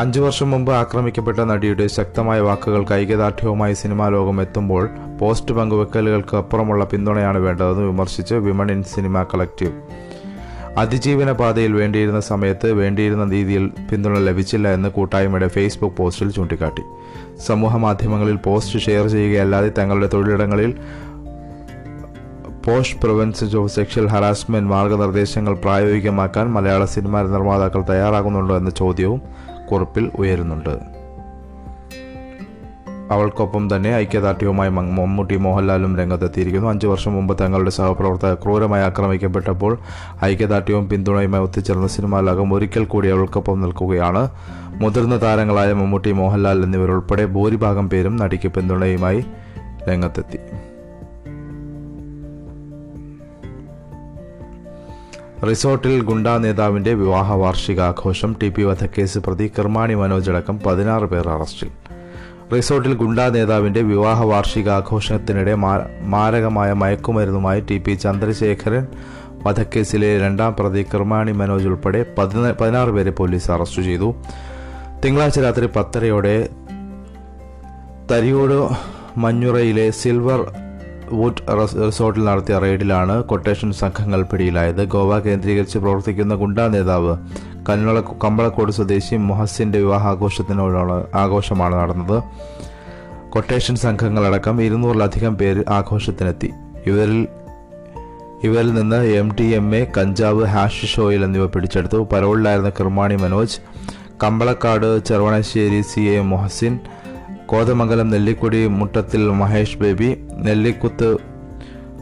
[0.00, 4.88] അഞ്ചു വർഷം മുമ്പ് ആക്രമിക്കപ്പെട്ട നടിയുടെ ശക്തമായ വാക്കുകൾക്ക് ഐക്യദാർഢ്യവുമായി സിനിമാ ലോകം എത്തുമ്പോൾ
[5.18, 9.72] പോസ്റ്റ് പങ്കുവെക്കലുകൾക്ക് അപ്പുറമുള്ള പിന്തുണയാണ് വേണ്ടതെന്ന് വിമർശിച്ച് വിമൺ ഇൻ സിനിമ കളക്റ്റീവ്
[10.78, 16.82] അതിജീവന പാതയിൽ വേണ്ടിയിരുന്ന സമയത്ത് വേണ്ടിയിരുന്ന രീതിയിൽ പിന്തുണ ലഭിച്ചില്ല എന്ന് കൂട്ടായ്മയുടെ ഫേസ്ബുക്ക് പോസ്റ്റിൽ ചൂണ്ടിക്കാട്ടി.
[17.46, 20.72] സമൂഹ മാധ്യമങ്ങളിൽ പോസ്റ്റ് ഷെയർ ചെയ്യുകയല്ലാതെ തങ്ങളുടെ തൊഴിലിടങ്ങളിൽ
[22.66, 29.22] post prevention of sexual harassment മാർഗനിർദ്ദേശങ്ങൾ പ്രായോഗികമാക്കാൻ മലയാള സിനിമാ നിർമ്മാതാക്കൾ തയ്യാറാകുന്നുണ്ടോ എന്ന ചോദ്യവും
[29.72, 31.00] കുറിപ്പിൽ ഉയരുന്നുണ്ട്.
[33.10, 36.68] അവൾക്കൊപ്പം തന്നെ ഐക്യദാർഢ്യവുമായി മമ്മൂട്ടി മോഹൻലാലും രംഗത്തെത്തിയിരിക്കുന്നു.
[36.68, 39.78] അഞ്ചു വർഷം മുമ്പ് തങ്ങളുടെ സഹപ്രവർത്തകർ ക്രൂരമായി ആക്രമിക്കപ്പെട്ടപ്പോൾ
[40.24, 44.28] ഐക്യദാർഢ്യവും പിന്തുണയുമായി ഒത്തുചേർന്ന സിനിമാ ലോകം ഒരിക്കൽ കൂടി അവൾക്കൊപ്പം നിൽക്കുകയാണ്.
[44.66, 49.24] മുതിർന്ന താരങ്ങളായ മമ്മൂട്ടി മോഹൻലാൽ എന്നിവരുൾപ്പെടെ ഭൂരിഭാഗം പേരും നടിക്ക് പിന്തുണയുമായി
[49.88, 50.38] രംഗത്തെത്തി.
[55.48, 61.68] റിസോർട്ടിൽ ഗുണ്ടാ നേതാവിന്റെ വിവാഹ വാർഷികാഘോഷം ടി പി വധക്കേസ് പ്രതി കിർമാണി മനോജ് അടക്കം പതിനാറ് പേർ അറസ്റ്റിൽ.
[62.56, 65.54] റിസോർട്ടിൽ ഗുണ്ടാ നേതാവിന്റെ വിവാഹ വാർഷികാഘോഷത്തിനിടെ
[66.02, 68.86] മാരകമായ മയക്കുമരുന്നുമായി ടി പി ചന്ദ്രശേഖരൻ
[69.46, 74.14] വധക്കേസിലെ രണ്ടാം പ്രതി കിർമാണി മനോജ് ഉൾപ്പെടെ പതിന- പതിനാറ് പേരെ പോലീസ് അറസ്റ്റ് ചെയ്തു.
[75.04, 76.48] തിങ്കളാഴ്ച രാത്രി പത്തരയോടെ
[78.10, 78.68] തരിയോട്
[79.16, 80.52] മഞ്ഞുറയിലെ സിൽവർ
[81.12, 84.84] വുഡ് റസ് റിസോർട്ടിൽ നടത്തിയ റെയ്ഡിലാണ് കൊട്ടേഷൻ സംഘങ്ങൾ പിടിയിലായത്.
[84.84, 87.16] ഗോവ കേന്ദ്രീകരിച്ച് പ്രവർത്തിക്കുന്ന ഗുണ്ടാ നേതാവ്
[87.68, 92.22] കന്നള കമ്പളക്കോട് സ്വദേശി മൊഹസിന്റെ വിവാഹാഘോഷത്തിനോടാണ് ആഘോഷമാണ് നടന്നത്.
[93.30, 96.50] കൊട്ടേഷൻ സംഘങ്ങളടക്കം ഇരുന്നൂറിലധികം പേര് ആഘോഷത്തിനെത്തി.
[96.86, 97.28] ഇവരിൽ
[98.44, 102.08] ഇവരിൽ നിന്ന് എം ടി എം എ കഞ്ചാവ് ഹാഷിഷ് ഓയിൽ എന്നിവ പിടിച്ചെടുത്തു.
[102.12, 103.58] പരോളിലായിരുന്ന Kirmani Manoj
[104.24, 106.78] Kambalakkad Cheruvanassery C A Mohasin
[107.50, 110.08] Kothamangalam Nellikkudi Muttathil Mahesh Baby
[110.46, 111.08] Nellikuth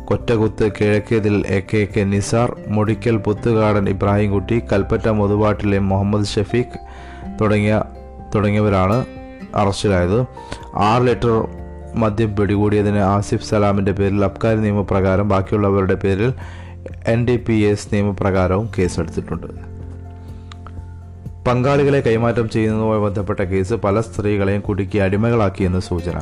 [0.09, 6.81] Kottakuth Kizhakkethil A K K Nisar Mudikkal Puthukadan Ibrahimkutty Kalpetta മുതുവാട്ടിലെ Muhammad Shafeeq
[7.41, 7.75] തുടങ്ങിയ
[8.35, 8.99] തുടങ്ങിയവരാണ്
[9.55, 10.19] അറസ്റ്റിലായത്.
[10.91, 11.35] ആറ് ലിറ്റർ
[11.95, 16.33] മദ്യം പിടികൂടിയതിന് ആസിഫ് സലാമിന്റെ പേരിൽ അബ്കാരി നിയമപ്രകാരം ബാക്കിയുള്ളവരുടെ പേരിൽ
[17.15, 19.49] എൻ ഡി പി എസ് നിയമപ്രകാരവും കേസെടുത്തിട്ടുണ്ട്.
[21.49, 26.17] പങ്കാളികളെ കൈമാറ്റം ചെയ്യുന്നതുമായി ബന്ധപ്പെട്ട കേസ് പല സ്ത്രീകളെയും കുടുക്കി അടിമകളാക്കിയെന്ന് സൂചന.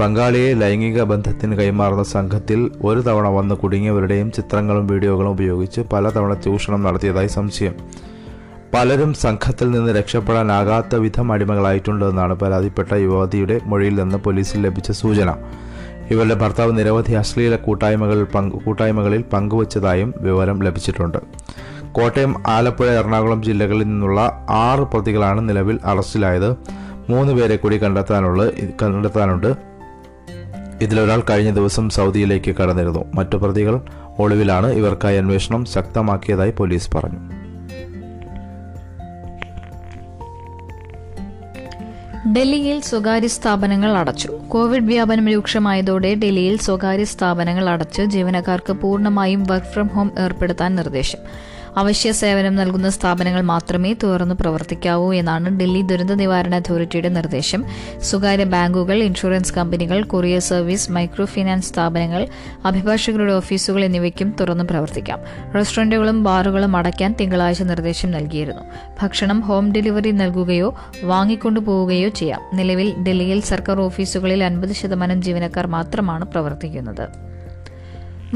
[0.00, 7.26] പങ്കാളിയെ ലൈംഗിക ബന്ധത്തിന് കൈമാറുന്ന സംഘത്തിൽ ഒരു തവണ വന്ന് കുടുങ്ങിയവരുടെയും ചിത്രങ്ങളും വീഡിയോകളും ഉപയോഗിച്ച് പലതവണ ചൂഷണം നടത്തിയതായി
[7.26, 7.74] സംശയം.
[8.74, 15.30] പലരും സംഘത്തിൽ നിന്ന് രക്ഷപ്പെടാനാകാത്ത വിധം അടിമകളായിട്ടുണ്ടെന്നാണ് പരാതിപ്പെട്ട യുവതിയുടെ മൊഴിയിൽ നിന്ന് പോലീസിൽ ലഭിച്ച സൂചന.
[16.10, 21.20] ഇവരുടെ ഭർത്താവ് നിരവധി അശ്ലീല കൂട്ടായ്മകൾ പങ്ക് കൂട്ടായ്മകളിൽ പങ്കുവച്ചതായും വിവരം ലഭിച്ചിട്ടുണ്ട്.
[21.96, 26.50] കോട്ടയം ആലപ്പുഴ എറണാകുളം ജില്ലകളിൽ നിന്നുള്ള ആറ് പ്രതികളാണ് നിലവിൽ അറസ്റ്റിലായത്.
[27.08, 28.50] മൂന്ന് പേരെ കൂടി കണ്ടെത്താനുള്ള
[28.82, 29.54] കണ്ടെത്താനുണ്ട്.
[30.80, 33.04] ഇതിലൊരാൾ കഴിഞ്ഞ ദിവസം സൗദിയിലേക്ക് കടന്നിരുന്നു.
[33.14, 33.80] മറ്റു പ്രതികൾ
[34.18, 34.66] ഒളിവിലാണ്.
[34.66, 37.18] ഇവർക്കായി അന്വേഷണം ശക്തമാക്കിയതായി പോലീസ് പറഞ്ഞു.
[42.32, 44.28] ഡൽഹിയിൽ സ്വകാര്യ സ്ഥാപനങ്ങൾ അടച്ചു.
[44.48, 51.18] കോവിഡ് വ്യാപനം രൂക്ഷമായതോടെ ഡൽഹിയിൽ സ്വകാര്യ സ്ഥാപനങ്ങൾ അടച്ച് ജീവനക്കാർക്ക് പൂർണമായും വർക്ക് ഫ്രം ഹോം ഏർപ്പെടുത്താൻ നിർദ്ദേശം.
[51.76, 57.64] അവശ്യ സേവനം നൽകുന്ന സ്ഥാപനങ്ങൾ മാത്രമേ തുറന്ന് പ്രവർത്തിക്കാവൂ എന്നാണ് ഡൽഹി ദുരന്ത നിവാരണ അതോറിറ്റിയുടെ നിർദ്ദേശം.
[58.02, 62.26] സ്വകാര്യ ബാങ്കുകൾ ഇൻഷുറൻസ് കമ്പനികൾ കൊറിയർ സർവീസ് മൈക്രോ ഫിനാൻസ് സ്ഥാപനങ്ങൾ
[62.64, 65.20] അഭിഭാഷകരുടെ ഓഫീസുകൾ എന്നിവയ്ക്കും തുറന്ന് പ്രവർത്തിക്കാം.
[65.56, 68.62] റെസ്റ്റോറന്റുകളും ബാറുകളും അടയ്ക്കാൻ തിങ്കളാഴ്ച നിർദ്ദേശം നൽകിയിരുന്നു.
[69.02, 72.40] ഭക്ഷണം ഹോം ഡെലിവറി നൽകുകയോ വാങ്ങിക്കൊണ്ടു പോവുകയോ ചെയ്യാം.
[72.54, 77.35] നിലവിൽ ഡൽഹിയിൽ സർക്കാർ ഓഫീസുകളിൽ അൻപത് ശതമാനം ജീവനക്കാർ മാത്രമാണ് പ്രവർത്തിക്കുന്നത്.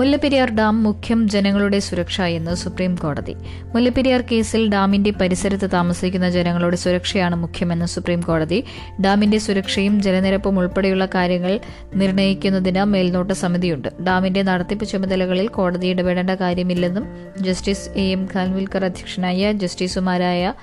[0.00, 3.34] മുല്ലപ്പെരിയാർ ഡാം മുഖ്യം ജനങ്ങളുടെ സുരക്ഷ എന്ന് സുപ്രീം കോടതി.
[3.74, 8.64] മുല്ലപ്പെരിയാർ കേസിൽ ഡാമിന്റെ പരിസരത്ത് താമസിക്കുന്ന ജനങ്ങളുടെ സുരക്ഷയാണ് മുഖ്യമെന്ന് സുപ്രീം കോടതി.
[9.00, 11.60] ഡാമിന്റെ സുരക്ഷയും ജലനിരപ്പും ഉൾപ്പെടെയുള്ള കാര്യങ്ങൾ
[11.94, 13.88] നിർണയിക്കുന്നതിന് മേൽനോട്ട സമിതിയുണ്ട്.
[14.06, 17.06] ഡാമിന്റെ നടത്തിപ്പ് ചുമതലകളിൽ കോടതി ഇടപെടേണ്ട കാര്യമില്ലെന്നും
[17.40, 20.54] ജസ്റ്റിസ് എ എം ഖാൻവിൽക്കർ അധ്യക്ഷനായ ജസ്റ്റിസുമാരായ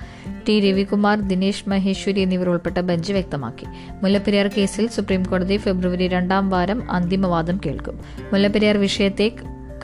[0.48, 3.66] ടി രവികുമാർ ദിനേശ് മഹേശ്വരി എന്നിവർ ഉൾപ്പെട്ട ബെഞ്ച് വ്യക്തമാക്കി.
[4.02, 8.00] മുല്ലപ്പെരിയാർ കേസിൽ സുപ്രീംകോടതി ഫെബ്രുവരി രണ്ടാം വാരം അന്തിമവാദം കേൾക്കും.
[8.32, 9.32] മുല്ലപ്പെരിയാർ വിഷയത്തെ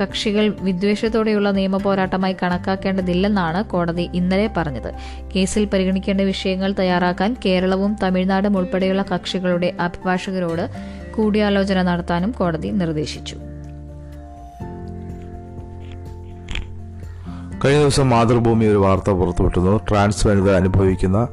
[0.02, 4.92] കക്ഷികൾ വിദ്വേഷത്തോടെയുള്ള നിയമ പോരാട്ടമായി കണക്കാക്കേണ്ടതില്ലെന്നാണ് കോടതി ഇന്നലെ പറഞ്ഞത്.
[5.36, 10.70] കേസിൽ പരിഗണിക്കേണ്ട വിഷയങ്ങൾ തയ്യാറാക്കാൻ കേരളവും തമിഴ്നാടും ഉൾപ്പെടെയുള്ള കക്ഷികളുടെ അഭിഭാഷകരോട്
[11.14, 13.36] കൂടിയാലോചന നടത്താനും കോടതി നിർദ്ദേശിച്ചു.
[17.64, 21.28] കഴിഞ്ഞ ദിവസം മാതൃഭൂമി ഒരു വാർത്ത പുറത്തുവിട്ടുന്നു ട്രാൻസ് വനിത അനുഭവിക്കുന്ന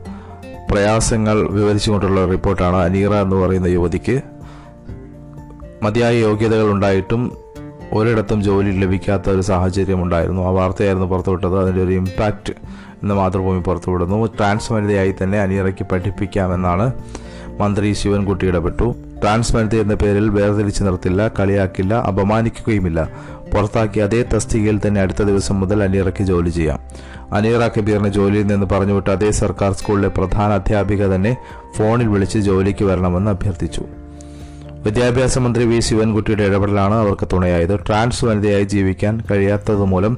[0.72, 4.22] പ്രയാസങ്ങൾ വിവരിച്ചുകൊണ്ടുള്ള റിപ്പോർട്ടാണ് അനീറ എന്ന് പറയുന്ന യുവതിക്ക്.
[5.84, 7.38] മതിയായ യോഗ്യതകൾ ഉണ്ടായിട്ടും
[7.94, 10.42] ഒരിടത്തും ജോലി ലഭിക്കാത്ത ഒരു സാഹചര്യം ഉണ്ടായിരുന്നു.
[10.42, 11.60] ആ വാർത്തയായിരുന്നു പുറത്തുവിട്ടത്.
[11.60, 12.54] അതിന്റെ ഒരു ഇമ്പാക്റ്റ്
[13.02, 14.26] എന്ന് മാതൃഭൂമി പുറത്തുവിടുന്നു.
[14.26, 16.94] ട്രാൻസ് വനിതയായി തന്നെ അനീറയ്ക്ക് പഠിപ്പിക്കാമെന്നാണ്
[17.60, 18.96] മന്ത്രി ശിവൻകുട്ടി ഇടപെട്ടു.
[19.22, 23.10] ട്രാൻസ് വനിത എന്ന പേരിൽ വേർതിരിച്ചു നിർത്തില്ല കളിയാക്കില്ല അപമാനിക്കുകയുമില്ല.
[23.54, 26.80] പുറത്താക്കിയ അതേ തസ്തികയിൽ തന്നെ അടുത്ത ദിവസം മുതൽ അനീറയ്ക്ക് ജോലി ചെയ്യാം.
[27.34, 31.38] അനീറ കബീറിനെ ജോലിയിൽ നിന്ന് പറഞ്ഞുവിട്ട അതേ സർക്കാർ സ്കൂളിലെ പ്രധാന അധ്യാപിക തന്നെ
[31.78, 33.86] ഫോണിൽ വിളിച്ച് ജോലിക്ക് വരണമെന്ന് അഭ്യർത്ഥിച്ചു.
[34.86, 35.80] വിദ്യാഭ്യാസ മന്ത്രി വി.
[35.80, 37.80] ശിവൻകുട്ടിയുടെ ഇടപെടലാണ് അവർക്ക് തുണയായത്.
[37.88, 40.18] ട്രാൻസ് വനിതയായി ജീവിക്കാൻ കഴിയാത്തതുമൂലം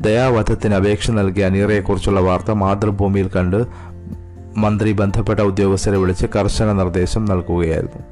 [0.00, 3.66] ദയാവധത്തിന് അപേക്ഷ നൽകിയ അനീറയെക്കുറിച്ചുള്ള വാർത്ത മാതൃഭൂമിയിൽ കണ്ട്
[4.56, 8.02] മന്ത്രി ബന്ധപ്പെട്ട ഉദ്യോഗസ്ഥരെ വിളിച്ച് കർശന നിർദ്ദേശം നൽകുകയായിരുന്നു.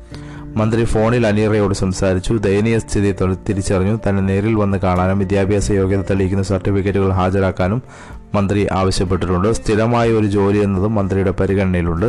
[0.56, 2.32] മന്ത്രി ഫോണിൽ അനീറയോട് സംസാരിച്ചു.
[2.34, 3.14] ദയനീയ സ്ഥിതി
[3.48, 3.98] തിരിച്ചറിഞ്ഞു.
[4.08, 7.82] തന്നെ നേരിൽ വന്ന് കാണാനും വിദ്യാഭ്യാസ യോഗ്യത തെളിയിക്കുന്ന സർട്ടിഫിക്കറ്റുകൾ ഹാജരാക്കാനും
[8.34, 9.52] മന്ത്രി ആവശ്യപ്പെട്ടിട്ടുണ്ട്.
[9.52, 12.06] സ്ഥിരമായ ഒരു ജോലി എന്നതും മന്ത്രിയുടെ പരിഗണനയിലുണ്ട്.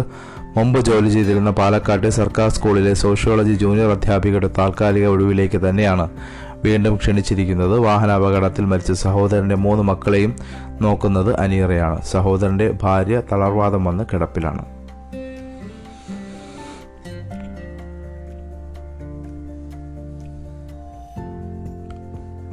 [0.57, 6.09] മുമ്പ് ജോലി ചെയ്തിരുന്ന പാലക്കാട്ടെ സർക്കാർ സ്കൂളിലെ സോഷ്യോളജി ജൂനിയർ അധ്യാപികയുടെ താൽക്കാലിക ഒഴിവിലേക്ക് തന്നെയാണ്
[6.63, 7.79] വീണ്ടും ക്ഷണിച്ചിരിക്കുന്നത്.
[7.79, 10.35] വാഹനാപകടത്തിൽ മരിച്ച സഹോദരന്റെ മൂന്ന് മക്കളെയും
[10.81, 12.01] നോക്കുന്നത് അനീറയാണ്.
[12.11, 14.76] സഹോദരന്റെ ഭാര്യ തളർവാദം വന്ന് കിടപ്പിലാണ്.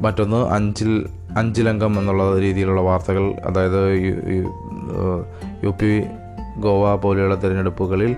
[0.04, 3.98] മറ്റൊന്ന് അഞ്ചിൽ അഞ്ചിലംഗം എന്നുള്ള രീതിയിലുള്ള വാർത്തകൾ അതായത്
[5.64, 6.02] യു- പി
[6.60, 8.16] ഗോവ പോലെയുള്ള തിരഞ്ഞെടുപ്പുകളിൽ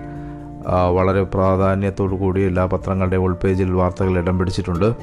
[0.95, 4.93] വളരെ പ്രാധാന്യത്തോടു കൂടി എല്ലാ പത്രങ്ങളുടെയും ഉൾപേജിൽ വാർത്തകൾ ഇടം പിടിച്ചിട്ടുണ്ട്.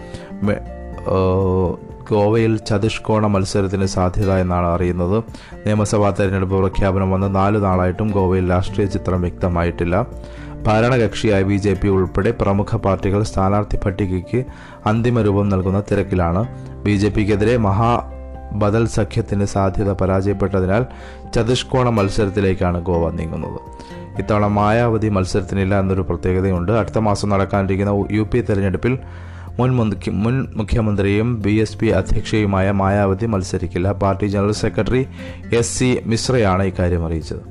[2.10, 5.18] ഗോവയിൽ ചതുഷ്കോണ മത്സരത്തിന് സാധ്യത എന്നാണ് അറിയുന്നത്.
[5.66, 10.06] നിയമസഭാ തെരഞ്ഞെടുപ്പ് പ്രഖ്യാപനം വന്ന് നാല് നാളായിട്ടും ഗോവയിൽ രാഷ്ട്രീയ ചിത്രം വ്യക്തമായിട്ടില്ല.
[10.66, 14.44] ഭരണകക്ഷിയായ ബി ജെ പി ഉൾപ്പെടെ പ്രമുഖ പാർട്ടികൾ സ്ഥാനാർത്ഥി പട്ടികയ്ക്ക്
[14.86, 16.42] അന്തിമ രൂപം നൽകുന്ന തിരക്കിലാണ്.
[16.84, 17.90] ബി ജെ പിക്കെതിരെ മഹാ
[18.52, 20.82] ബദൽ സഖ്യത്തിന് സാധ്യത പരാജയപ്പെട്ടതിനാൽ
[21.34, 23.60] ചതുഷ്കോണ മത്സരത്തിലേക്കാണ് ഗോവ നീങ്ങുന്നത്.
[24.18, 26.72] ഇത്തവണ മായാവതി മത്സരത്തിനില്ല എന്നൊരു പ്രത്യേകതയുണ്ട്.
[26.72, 28.98] അടുത്ത മാസം നടക്കാനിരിക്കുന്ന യു പി തെരഞ്ഞെടുപ്പിൽ
[29.58, 29.70] മുൻ
[30.24, 33.92] മുൻ മുഖ്യമന്ത്രിയും ബി എസ് പി അധ്യക്ഷയുമായ Mayawati മത്സരിക്കില്ല.
[33.92, 35.02] Party general secretary
[35.52, 37.42] S C മിശ്രയാണ് ഇക്കാര്യം അറിയിച്ചത്.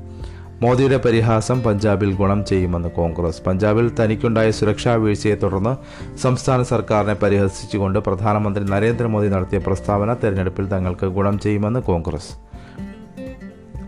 [0.62, 3.42] മോദിയുടെ പരിഹാസം പഞ്ചാബിൽ ഗുണം ചെയ്യുമെന്ന് കോൺഗ്രസ്.
[3.42, 5.76] പഞ്ചാബിൽ തനിക്കുണ്ടായ സുരക്ഷാ വീഴ്ചയെ തുടർന്ന്
[6.16, 12.32] സംസ്ഥാന സർക്കാരിനെ പരിഹസിച്ചുകൊണ്ട് പ്രധാനമന്ത്രി നരേന്ദ്രമോദി നടത്തിയ പ്രസ്താവന തെരഞ്ഞെടുപ്പിൽ തങ്ങൾക്ക് ഗുണം ചെയ്യുമെന്ന് കോൺഗ്രസ്.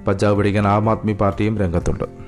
[0.07, 2.26] പഞ്ചാബ് പിടിക്കാൻ ആം ആദ്മി പാർട്ടിയും രംഗത്തുണ്ട്.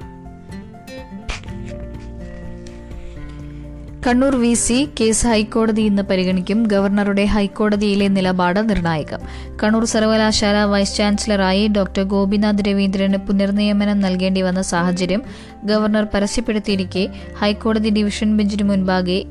[4.09, 6.63] കണ്ണൂർ വി സി കേസ് ഹൈക്കോടതി ഇന്ന് പരിഗണിക്കും.
[6.63, 9.21] ഗവർണറുടെ ഹൈക്കോടതിയിലെ നിലപാട് നിർണായകം.
[9.63, 15.23] കണ്ണൂർ സർവകലാശാല വൈസ് ചാൻസലറായി ഡോക്ടർ ഗോപിനാഥ് രവീന്ദ്രന് പുനർനിയമനം നൽകേണ്ടി വന്ന സാഹചര്യം
[15.65, 17.09] ഗവർണർ പരസ്യപ്പെടുത്തിയിരിക്കെ.
[17.41, 19.25] ഹൈക്കോടതി ഡിവിഷൻ ബെഞ്ചിന് മുൻപാകെ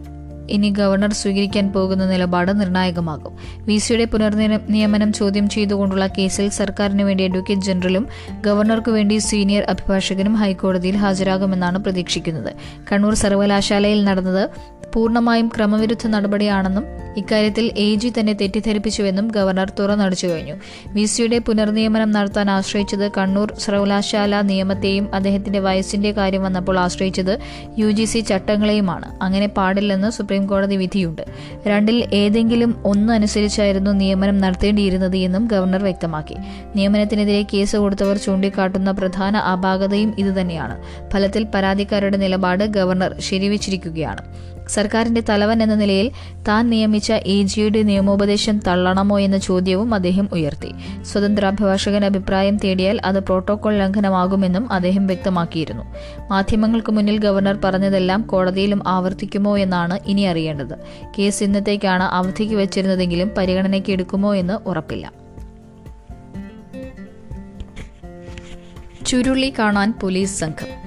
[0.50, 3.34] ഇനി ഗവർണർ സ്വീകരിക്കാൻ പോകുന്ന നിലപാട് നിർണായകമാകും.
[3.68, 8.08] വി സിയുടെ പുനർനിയമനം ചോദ്യം ചെയ്തുകൊണ്ടുള്ള കേസിൽ സർക്കാരിന് വേണ്ടി അഡ്വക്കേറ്റ് ജനറലും
[8.42, 12.52] ഗവർണർക്കു വേണ്ടി സീനിയർ അഭിഭാഷകനും ഹൈക്കോടതിയിൽ ഹാജരാകുമെന്നാണ് പ്രതീക്ഷിക്കുന്നത്.
[12.92, 14.44] കണ്ണൂർ സർവകലാശാലയിൽ നടന്നത്
[14.94, 16.84] പൂർണമായും ക്രമവിരുദ്ധ നടപടിയാണെന്നും
[17.18, 20.56] ഇക്കാര്യത്തിൽ എ ജി തന്നെ തെറ്റിദ്ധരിപ്പിച്ചുവെന്നും ഗവർണർ തുറന്നടിച്ചു കഴിഞ്ഞു.
[20.88, 27.40] വി സിയുടെ പുനർനിയമനം നടത്താൻ ആശ്രയിച്ചത് കണ്ണൂർ സർവകലാശാല നിയമത്തെയും അദ്ദേഹത്തിന്റെ വയസ്സിന്റെ കാര്യം വന്നപ്പോൾ ആശ്രയിച്ചത്
[27.80, 29.24] യു ജി സി ചട്ടങ്ങളെയുമാണ്.
[29.24, 31.22] അങ്ങനെ പാടില്ലെന്ന് സുപ്രീം കോടതി വിധിയുണ്ട്.
[31.68, 36.36] രണ്ടിൽ ഏതെങ്കിലും ഒന്ന് അനുസരിച്ചായിരുന്നു നിയമനം നടത്തേണ്ടിയിരുന്നത് എന്നും ഗവർണർ വ്യക്തമാക്കി.
[36.76, 40.84] നിയമനത്തിനെതിരെ കേസ് കൊടുത്തവർ ചൂണ്ടിക്കാട്ടുന്ന പ്രധാന അപാകതയും ഇതുതന്നെയാണ്.
[41.10, 44.57] ഫലത്തിൽ പരാതിക്കാരുടെ നിലപാട് ഗവർണർ ശരിവച്ചിരിക്കുകയാണ്.
[44.70, 46.12] സർക്കാരിന്റെ തലവൻ എന്ന നിലയിൽ
[46.48, 50.72] താൻ നിയമിച്ച എ ജിയുടെ നിയമോപദേശം തള്ളണമോ എന്ന ചോദ്യവും അദ്ദേഹം ഉയർത്തി.
[51.04, 55.84] സ്വതന്ത്ര അഭിഭാഷകൻ അഭിപ്രായം തേടിയാൽ അത് പ്രോട്ടോകോൾ ലംഘനമാകുമെന്നും അദ്ദേഹം വ്യക്തമാക്കിയിരുന്നു.
[56.32, 60.78] മാധ്യമങ്ങൾക്ക് മുന്നിൽ ഗവർണർ പറഞ്ഞതെല്ലാം കോടതിയിലും ആവർത്തിക്കുമോ എന്നാണ് ഇനി അറിയേണ്ടത്.
[61.20, 65.12] കേസ് ഇന്നത്തേക്കാണ് അവധിക്ക് വെച്ചിരുന്നതെങ്കിലും പരിഗണനയ്ക്ക് എടുക്കുമോ എന്ന് ഉറപ്പില്ല.
[69.06, 70.87] ചുരുളി കാണാൻ പോലീസ് സംഘം.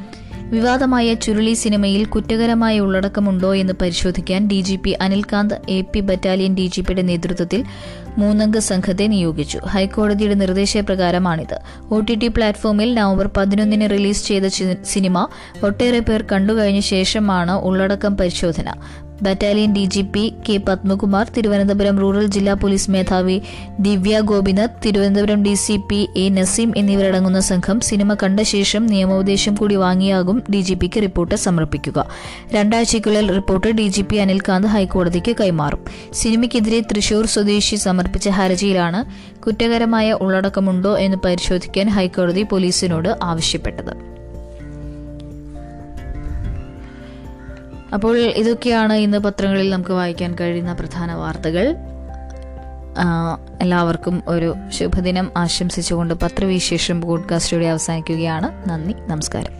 [0.51, 6.67] വിവാദമായ ചുരുളി സിനിമയിൽ കുറ്റകരമായ ഉള്ളടക്കമുണ്ടോ എന്ന് പരിശോധിക്കാൻ D G P Anilkanth A P battalion D
[6.67, 7.65] G പിയുടെ നേതൃത്വത്തിൽ
[8.19, 9.59] മൂന്നംഗ സംഘത്തെ നിയോഗിച്ചു.
[9.59, 11.57] ഹൈക്കോടതിയുടെ നിർദ്ദേശപ്രകാരമാണിത്.
[11.91, 14.43] ഒ ടി ടി പ്ലാറ്റ്ഫോമിൽ നവംബർ പതിനൊന്നിന് റിലീസ് ചെയ്ത
[14.83, 15.29] സിനിമ
[15.65, 18.69] ഒട്ടേറെ പേർ കണ്ടുകഴിഞ്ഞ ശേഷമാണ് ഉള്ളടക്കം പരിശോധന.
[19.23, 23.43] Battalion D G P K Padmakumar Thiruvananthapuram rural ജില്ലാ പോലീസ് മേധാവി
[23.81, 29.75] Divya Gopinath Thiruvananthapuram D C P A Naseem എന്നിവരടങ്ങുന്ന സംഘം സിനിമ കണ്ട ശേഷം നിയമോപദേശം കൂടി
[29.75, 32.07] വാങ്ങിയാകും ഡി ജി പിക്ക് റിപ്പോർട്ട് സമർപ്പിക്കുക.
[32.53, 35.85] രണ്ടാഴ്ചയ്ക്കുള്ളിൽ report D G P Anilkanth ഹൈക്കോടതിക്ക് കൈമാറും.
[36.13, 39.05] സിനിമയ്ക്കെതിരെ തൃശൂർ സ്വദേശി സമർപ്പിച്ച ഹർജിയിലാണ്
[39.41, 44.10] കുറ്റകരമായ ഉള്ളടക്കമുണ്ടോ എന്ന് പരിശോധിക്കാൻ ഹൈക്കോടതി പോലീസിനോട് ആവശ്യപ്പെട്ടത്.
[47.95, 51.77] അപ്പോൾ ഇതൊക്കെയാണ് ഇന്ന് പത്രങ്ങളിൽ നമുക്ക് വായിക്കാൻ കഴിയുന്ന പ്രധാന വാർത്തകൾ.
[53.61, 58.71] എല്ലാവർക്കും ഒരു ശുഭദിനം ആശംസിച്ചുകൊണ്ട് പത്രവിശേഷം പോഡ്കാസ്റ്റിലൂടെ അവസാനിക്കുകയാണ്.
[58.71, 59.60] നന്ദി നമസ്കാരം.